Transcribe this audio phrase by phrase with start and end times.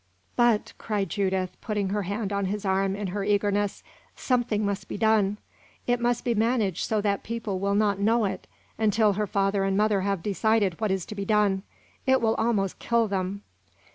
[0.35, 3.83] "But," cried Judith, putting her hand on his arm in her eagerness,
[4.15, 5.37] "something must be done.
[5.85, 8.47] It must be managed so that people shall not know it,
[8.79, 11.61] until her father and mother have decided what is to be done.
[12.07, 13.43] It will almost kill them!"